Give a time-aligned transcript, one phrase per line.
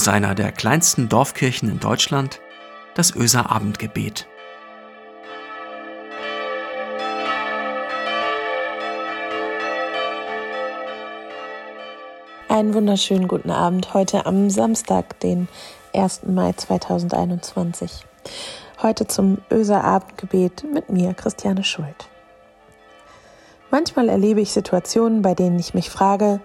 [0.00, 2.40] aus einer der kleinsten Dorfkirchen in Deutschland,
[2.94, 4.26] das Öser Abendgebet.
[12.48, 15.48] Einen wunderschönen guten Abend heute am Samstag, den
[15.92, 16.22] 1.
[16.24, 18.06] Mai 2021.
[18.80, 22.08] Heute zum Öser Abendgebet mit mir, Christiane Schuld.
[23.70, 26.40] Manchmal erlebe ich Situationen, bei denen ich mich frage,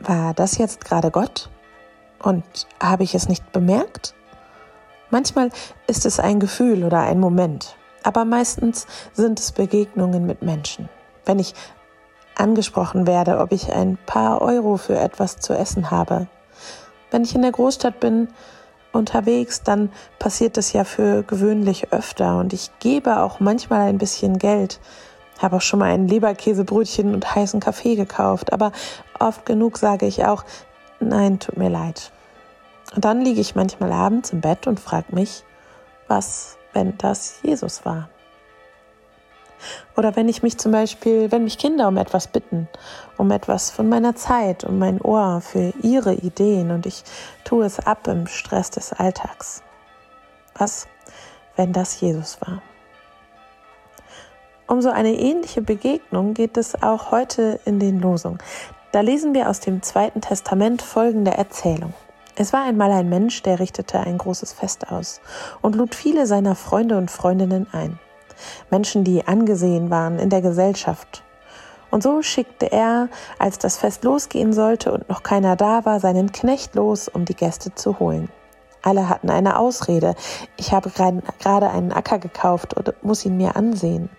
[0.00, 1.50] war das jetzt gerade Gott?
[2.24, 2.42] Und
[2.82, 4.14] habe ich es nicht bemerkt?
[5.10, 5.50] Manchmal
[5.86, 10.88] ist es ein Gefühl oder ein Moment, aber meistens sind es Begegnungen mit Menschen.
[11.26, 11.54] Wenn ich
[12.34, 16.26] angesprochen werde, ob ich ein paar Euro für etwas zu essen habe.
[17.10, 18.28] Wenn ich in der Großstadt bin,
[18.92, 24.38] unterwegs, dann passiert das ja für gewöhnlich öfter und ich gebe auch manchmal ein bisschen
[24.38, 24.80] Geld.
[25.40, 28.72] Habe auch schon mal ein Leberkäsebrötchen und heißen Kaffee gekauft, aber
[29.18, 30.44] oft genug sage ich auch,
[31.00, 32.12] nein, tut mir leid.
[32.94, 35.42] Und dann liege ich manchmal abends im Bett und frage mich,
[36.06, 38.08] was, wenn das Jesus war?
[39.96, 42.68] Oder wenn ich mich zum Beispiel, wenn mich Kinder um etwas bitten,
[43.16, 47.02] um etwas von meiner Zeit, um mein Ohr für ihre Ideen und ich
[47.44, 49.62] tue es ab im Stress des Alltags.
[50.56, 50.86] Was,
[51.56, 52.62] wenn das Jesus war?
[54.66, 58.38] Um so eine ähnliche Begegnung geht es auch heute in den Losungen.
[58.92, 61.92] Da lesen wir aus dem Zweiten Testament folgende Erzählung.
[62.36, 65.20] Es war einmal ein Mensch, der richtete ein großes Fest aus
[65.62, 68.00] und lud viele seiner Freunde und Freundinnen ein.
[68.70, 71.22] Menschen, die angesehen waren in der Gesellschaft.
[71.92, 76.32] Und so schickte er, als das Fest losgehen sollte und noch keiner da war, seinen
[76.32, 78.28] Knecht los, um die Gäste zu holen.
[78.82, 80.16] Alle hatten eine Ausrede.
[80.56, 84.10] Ich habe gerade einen Acker gekauft und muss ihn mir ansehen.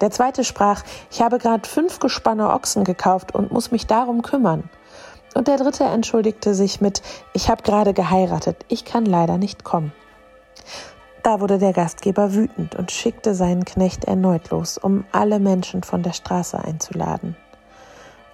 [0.00, 4.68] Der zweite sprach, ich habe gerade fünf Gespanne Ochsen gekauft und muss mich darum kümmern.
[5.34, 7.02] Und der dritte entschuldigte sich mit,
[7.32, 9.92] ich habe gerade geheiratet, ich kann leider nicht kommen.
[11.22, 16.02] Da wurde der Gastgeber wütend und schickte seinen Knecht erneut los, um alle Menschen von
[16.02, 17.36] der Straße einzuladen.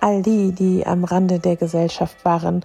[0.01, 2.65] All die, die am Rande der Gesellschaft waren,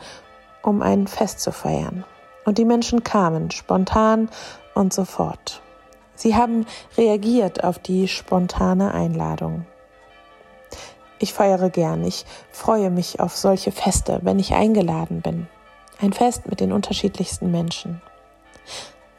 [0.62, 2.06] um ein Fest zu feiern.
[2.46, 4.29] Und die Menschen kamen, spontan
[4.74, 5.62] und sofort.
[6.16, 6.66] Sie haben
[6.97, 9.66] reagiert auf die spontane Einladung.
[11.23, 15.47] Ich feiere gern, ich freue mich auf solche Feste, wenn ich eingeladen bin.
[16.01, 18.01] Ein Fest mit den unterschiedlichsten Menschen.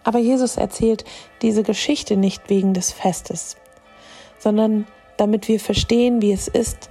[0.03, 1.07] Aber Jesus erzählt
[1.41, 3.57] diese Geschichte nicht wegen des Festes,
[4.39, 6.91] sondern damit wir verstehen, wie es ist,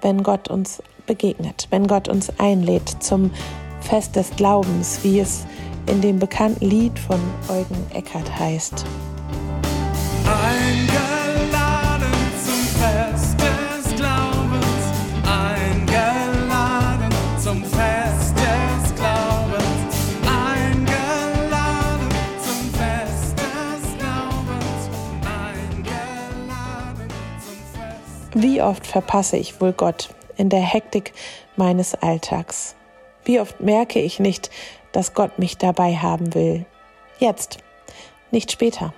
[0.00, 3.32] wenn Gott uns begegnet, wenn Gott uns einlädt zum
[3.80, 5.44] Fest des Glaubens, wie es
[5.86, 7.18] in dem bekannten Lied von
[7.48, 8.84] Eugen Eckert heißt.
[28.42, 31.12] Wie oft verpasse ich wohl Gott in der Hektik
[31.54, 32.74] meines Alltags?
[33.24, 34.50] Wie oft merke ich nicht,
[34.90, 36.66] dass Gott mich dabei haben will?
[37.20, 37.58] Jetzt,
[38.32, 38.94] nicht später.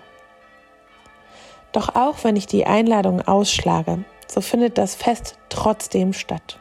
[1.72, 6.58] Doch auch wenn ich die Einladung ausschlage, so findet das Fest trotzdem statt.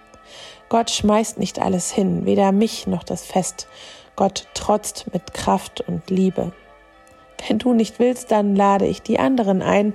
[0.68, 3.70] Gott schmeißt nicht alles hin, weder mich noch das Fest.
[4.18, 6.52] Gott trotzt mit Kraft und Liebe.
[7.48, 9.94] Wenn du nicht willst, dann lade ich die anderen ein,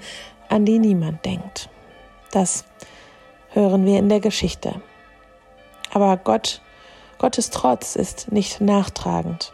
[0.48, 1.68] an die niemand denkt.
[2.30, 2.64] Das
[3.50, 4.80] hören wir in der Geschichte.
[5.92, 6.60] Aber Gott,
[7.18, 9.52] Gottes Trotz ist nicht nachtragend.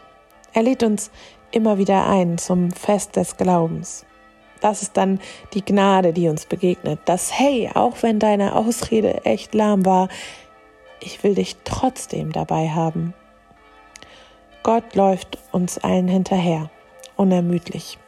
[0.53, 1.11] Er lädt uns
[1.51, 4.05] immer wieder ein zum Fest des Glaubens.
[4.61, 5.19] Das ist dann
[5.53, 6.99] die Gnade, die uns begegnet.
[7.05, 10.09] Das Hey, auch wenn deine Ausrede echt lahm war,
[10.99, 13.13] ich will dich trotzdem dabei haben.
[14.63, 16.69] Gott läuft uns allen hinterher,
[17.15, 17.99] unermüdlich.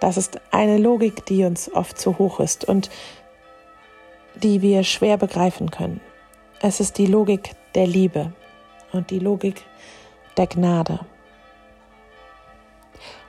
[0.00, 2.90] Das ist eine Logik, die uns oft zu hoch ist und
[4.42, 6.00] die wir schwer begreifen können.
[6.60, 8.32] Es ist die Logik der Liebe
[8.92, 9.64] und die Logik
[10.36, 11.00] der Gnade.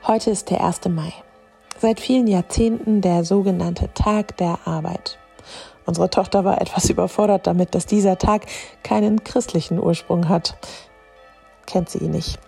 [0.05, 0.85] Heute ist der 1.
[0.89, 1.13] Mai.
[1.77, 5.17] Seit vielen Jahrzehnten der sogenannte Tag der Arbeit.
[5.85, 8.45] Unsere Tochter war etwas überfordert damit, dass dieser Tag
[8.83, 10.57] keinen christlichen Ursprung hat.
[11.65, 12.39] Kennt sie ihn nicht.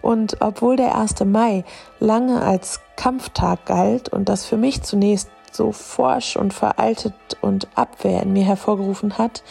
[0.00, 1.24] Und obwohl der 1.
[1.24, 1.64] Mai
[1.98, 8.22] lange als Kampftag galt und das für mich zunächst so forsch und veraltet und Abwehr
[8.22, 9.42] in mir hervorgerufen hat,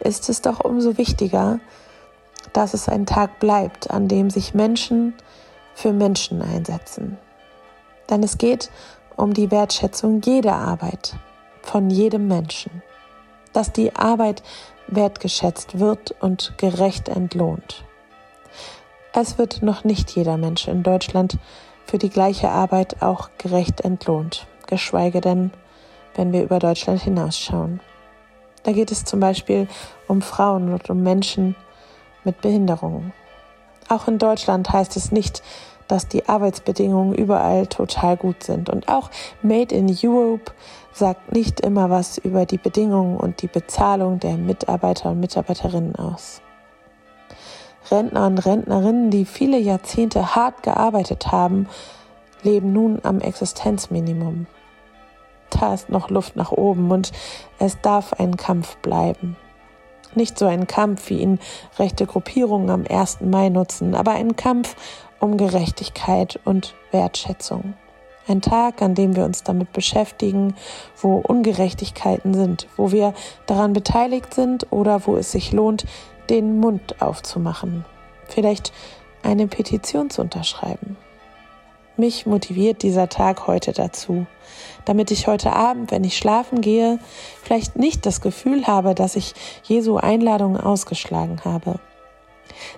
[0.00, 1.60] ist es doch umso wichtiger,
[2.52, 5.14] dass es ein Tag bleibt, an dem sich Menschen
[5.74, 7.18] für Menschen einsetzen.
[8.10, 8.70] Denn es geht
[9.16, 11.16] um die Wertschätzung jeder Arbeit,
[11.62, 12.82] von jedem Menschen,
[13.52, 14.42] dass die Arbeit
[14.86, 17.84] wertgeschätzt wird und gerecht entlohnt.
[19.12, 21.38] Es wird noch nicht jeder Mensch in Deutschland
[21.86, 25.50] für die gleiche Arbeit auch gerecht entlohnt, geschweige denn,
[26.14, 27.80] wenn wir über Deutschland hinausschauen.
[28.62, 29.68] Da geht es zum Beispiel
[30.08, 31.54] um Frauen und um Menschen
[32.24, 33.12] mit Behinderungen.
[33.88, 35.42] Auch in Deutschland heißt es nicht,
[35.88, 38.70] dass die Arbeitsbedingungen überall total gut sind.
[38.70, 39.10] Und auch
[39.42, 40.52] Made in Europe
[40.92, 46.40] sagt nicht immer was über die Bedingungen und die Bezahlung der Mitarbeiter und Mitarbeiterinnen aus.
[47.90, 51.68] Rentner und Rentnerinnen, die viele Jahrzehnte hart gearbeitet haben,
[52.44, 54.46] leben nun am Existenzminimum.
[55.50, 57.12] Da ist noch Luft nach oben und
[57.58, 59.36] es darf ein Kampf bleiben.
[60.14, 61.38] Nicht so ein Kampf, wie ihn
[61.78, 63.20] rechte Gruppierungen am 1.
[63.22, 64.76] Mai nutzen, aber ein Kampf
[65.18, 67.74] um Gerechtigkeit und Wertschätzung.
[68.26, 70.54] Ein Tag, an dem wir uns damit beschäftigen,
[70.96, 73.12] wo Ungerechtigkeiten sind, wo wir
[73.46, 75.84] daran beteiligt sind oder wo es sich lohnt,
[76.30, 77.84] den Mund aufzumachen,
[78.26, 78.72] vielleicht
[79.22, 80.96] eine Petition zu unterschreiben.
[81.96, 84.26] Mich motiviert dieser Tag heute dazu,
[84.84, 86.98] damit ich heute Abend, wenn ich schlafen gehe,
[87.40, 89.32] vielleicht nicht das Gefühl habe, dass ich
[89.62, 91.78] Jesu Einladung ausgeschlagen habe,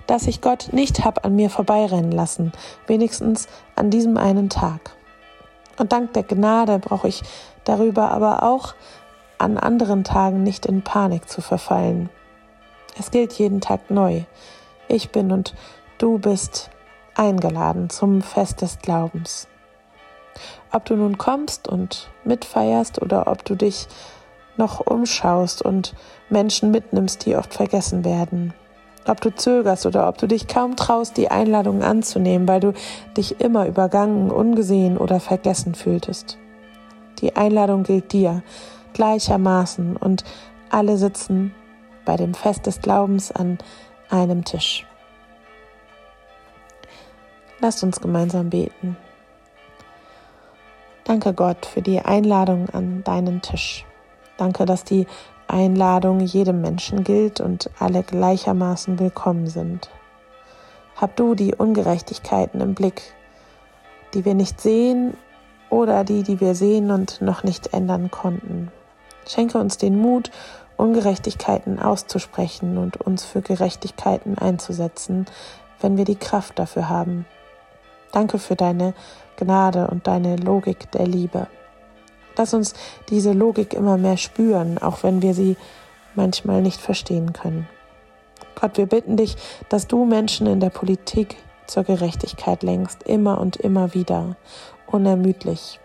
[0.05, 2.51] dass ich Gott nicht hab an mir vorbeirennen lassen,
[2.85, 4.91] wenigstens an diesem einen Tag.
[5.79, 7.23] Und dank der Gnade brauche ich
[7.63, 8.75] darüber aber auch
[9.39, 12.11] an anderen Tagen nicht in Panik zu verfallen.
[12.99, 14.23] Es gilt jeden Tag neu.
[14.87, 15.55] Ich bin und
[15.97, 16.69] du bist
[17.17, 19.47] eingeladen zum Fest des Glaubens.
[20.71, 23.87] Ob du nun kommst und mitfeierst oder ob du dich
[24.57, 25.95] noch umschaust und
[26.29, 28.53] Menschen mitnimmst, die oft vergessen werden.
[29.07, 32.73] Ob du zögerst oder ob du dich kaum traust, die Einladung anzunehmen, weil du
[33.15, 36.37] dich immer übergangen, ungesehen oder vergessen fühltest.
[37.19, 38.43] Die Einladung gilt dir
[38.93, 40.23] gleichermaßen und
[40.69, 41.53] alle sitzen
[42.03, 43.57] bei dem Fest des Glaubens an
[44.09, 44.85] einem Tisch.
[47.59, 48.97] Lasst uns gemeinsam beten.
[51.03, 53.85] Danke Gott für die Einladung an deinen Tisch.
[54.37, 55.07] Danke, dass die
[55.47, 59.89] Einladung jedem Menschen gilt und alle gleichermaßen willkommen sind.
[60.95, 63.01] Hab du die Ungerechtigkeiten im Blick,
[64.13, 65.15] die wir nicht sehen
[65.69, 68.71] oder die, die wir sehen und noch nicht ändern konnten.
[69.27, 70.29] Schenke uns den Mut,
[70.75, 75.25] Ungerechtigkeiten auszusprechen und uns für Gerechtigkeiten einzusetzen,
[75.81, 77.25] wenn wir die Kraft dafür haben.
[78.11, 78.93] Danke für deine
[79.37, 81.47] Gnade und deine Logik der Liebe.
[82.37, 82.73] Lass uns
[83.09, 85.57] diese Logik immer mehr spüren, auch wenn wir sie
[86.15, 87.67] manchmal nicht verstehen können.
[88.59, 89.35] Gott, wir bitten dich,
[89.69, 91.37] dass du Menschen in der Politik
[91.67, 94.35] zur Gerechtigkeit lenkst, immer und immer wieder,
[94.87, 95.79] unermüdlich,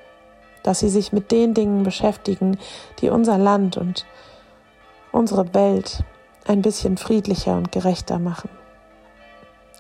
[0.62, 2.58] dass sie sich mit den Dingen beschäftigen,
[3.00, 4.06] die unser Land und
[5.10, 6.04] unsere Welt
[6.46, 8.48] ein bisschen friedlicher und gerechter machen.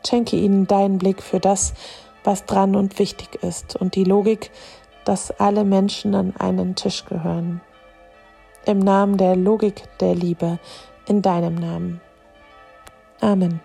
[0.06, 1.74] Schenke ihnen deinen Blick für das,
[2.24, 4.50] was dran und wichtig ist und die Logik,
[5.04, 7.60] dass alle Menschen an einen Tisch gehören.
[8.64, 10.58] Im Namen der Logik der Liebe,
[11.06, 12.00] in deinem Namen.
[13.20, 13.60] Amen.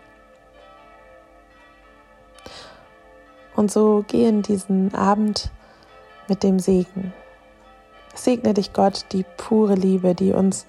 [3.56, 5.52] Und so gehen diesen Abend
[6.28, 7.14] mit dem Segen.
[8.14, 10.66] Segne dich Gott, die pure Liebe, die uns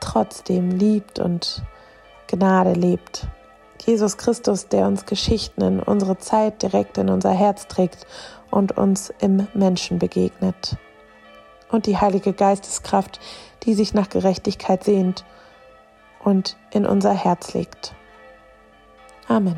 [0.00, 1.62] trotzdem liebt und
[2.26, 3.26] Gnade lebt.
[3.84, 8.06] Jesus Christus, der uns Geschichten in unsere Zeit direkt in unser Herz trägt
[8.50, 10.76] und uns im Menschen begegnet.
[11.70, 13.18] Und die Heilige Geisteskraft,
[13.64, 15.24] die sich nach Gerechtigkeit sehnt
[16.22, 17.94] und in unser Herz legt.
[19.26, 19.56] Amen.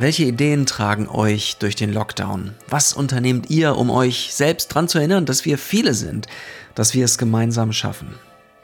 [0.00, 2.54] Welche Ideen tragen euch durch den Lockdown?
[2.70, 6.26] Was unternehmt ihr, um euch selbst daran zu erinnern, dass wir viele sind,
[6.74, 8.14] dass wir es gemeinsam schaffen?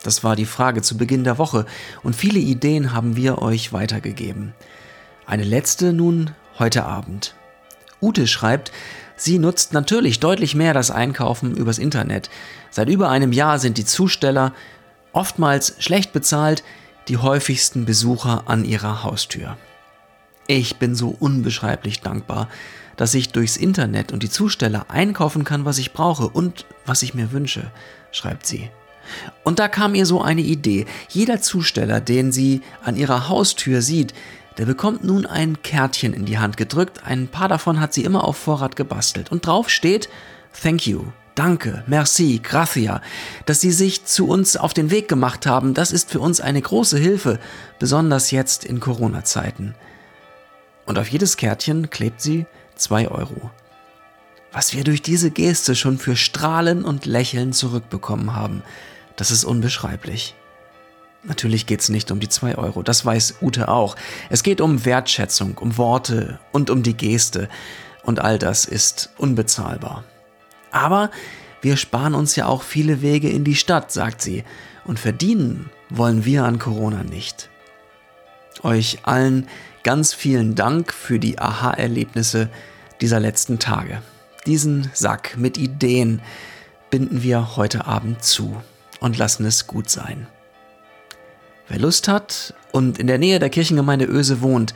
[0.02, 1.66] Das war die Frage zu Beginn der Woche
[2.02, 4.54] und viele Ideen haben wir euch weitergegeben.
[5.26, 7.34] Eine letzte nun heute Abend.
[8.00, 8.72] Ute schreibt,
[9.14, 12.30] sie nutzt natürlich deutlich mehr das Einkaufen übers Internet.
[12.70, 14.54] Seit über einem Jahr sind die Zusteller,
[15.12, 16.64] oftmals schlecht bezahlt,
[17.08, 19.58] die häufigsten Besucher an ihrer Haustür.
[20.48, 22.48] Ich bin so unbeschreiblich dankbar,
[22.96, 27.14] dass ich durchs Internet und die Zusteller einkaufen kann, was ich brauche und was ich
[27.14, 27.70] mir wünsche,
[28.12, 28.70] schreibt sie.
[29.44, 30.86] Und da kam ihr so eine Idee.
[31.08, 34.14] Jeder Zusteller, den sie an ihrer Haustür sieht,
[34.58, 37.02] der bekommt nun ein Kärtchen in die Hand gedrückt.
[37.04, 39.30] Ein paar davon hat sie immer auf Vorrat gebastelt.
[39.30, 40.08] Und drauf steht
[40.62, 41.04] Thank you.
[41.34, 43.02] Danke, merci, gracia,
[43.44, 45.74] dass Sie sich zu uns auf den Weg gemacht haben.
[45.74, 47.38] Das ist für uns eine große Hilfe,
[47.78, 49.74] besonders jetzt in Corona-Zeiten
[50.86, 53.50] und auf jedes Kärtchen klebt sie 2 Euro.
[54.52, 58.62] Was wir durch diese Geste schon für Strahlen und Lächeln zurückbekommen haben,
[59.16, 60.34] das ist unbeschreiblich.
[61.24, 63.96] Natürlich geht es nicht um die 2 Euro, das weiß Ute auch.
[64.30, 67.48] Es geht um Wertschätzung, um Worte und um die Geste.
[68.02, 70.04] Und all das ist unbezahlbar.
[70.70, 71.10] Aber
[71.60, 74.44] wir sparen uns ja auch viele Wege in die Stadt, sagt sie.
[74.84, 77.50] Und verdienen wollen wir an Corona nicht.
[78.62, 79.48] Euch allen
[79.86, 82.48] ganz vielen Dank für die Aha-Erlebnisse
[83.00, 84.02] dieser letzten Tage.
[84.44, 86.20] Diesen Sack mit Ideen
[86.90, 88.60] binden wir heute Abend zu
[88.98, 90.26] und lassen es gut sein.
[91.68, 94.74] Wer Lust hat und in der Nähe der Kirchengemeinde Öse wohnt,